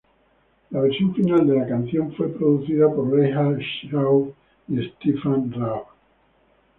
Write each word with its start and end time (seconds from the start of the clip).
La 0.71 0.81
versión 0.81 1.13
final 1.13 1.45
de 1.45 1.55
la 1.57 1.67
canción 1.67 2.11
fue 2.13 2.27
producida 2.29 2.87
por 2.89 3.11
Reinhard 3.15 3.59
Schaub 3.59 4.33
y 4.67 4.81
Stefan 4.89 5.51
Raab. 5.51 5.83